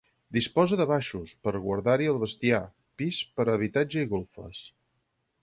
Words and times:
Disposa 0.35 0.77
de 0.79 0.87
baixos, 0.91 1.33
per 1.47 1.53
guardar-hi 1.65 2.07
el 2.15 2.17
bestiar, 2.23 2.63
pis 3.03 3.21
per 3.37 3.47
a 3.49 3.53
habitatge 3.59 4.05
i 4.07 4.11
golfes. 4.17 4.65